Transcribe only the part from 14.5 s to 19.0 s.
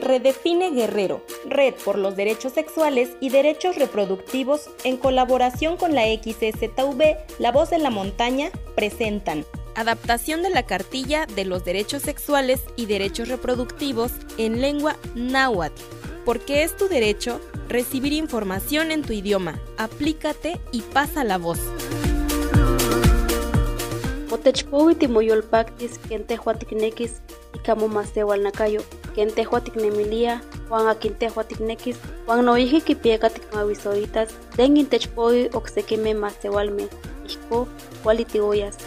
lengua náhuatl, porque es tu derecho recibir información